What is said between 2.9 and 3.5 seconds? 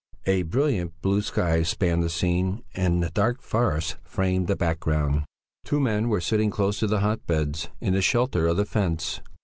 the dark